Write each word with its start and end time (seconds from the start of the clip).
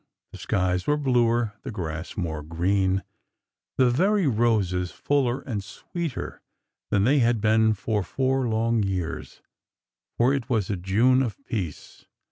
The 0.31 0.39
skies 0.39 0.87
were 0.87 0.97
bluer, 0.97 1.53
the 1.61 1.69
grass 1.69 2.17
more 2.17 2.41
green, 2.41 3.03
the 3.77 3.91
very 3.91 4.25
roses 4.25 4.89
fuller 4.89 5.41
and 5.41 5.63
sweeter 5.63 6.41
than 6.89 7.03
they 7.03 7.19
had 7.19 7.39
been 7.39 7.75
for 7.75 8.01
four 8.01 8.47
long 8.47 8.81
years,— 8.81 9.43
for 10.17 10.33
it 10.33 10.49
was 10.49 10.71
a 10.71 10.75
June 10.75 11.21
of 11.21 11.37
peace. 11.45 12.07